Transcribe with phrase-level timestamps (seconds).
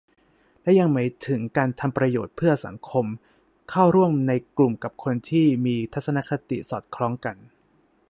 [0.63, 3.05] และยังหมายถึงการทำประโยชน์เพื่อสังคม
[3.69, 7.35] เข้าร่วมในกลุ่มกับคนที่มีทัศนคติสอดคล้องกัน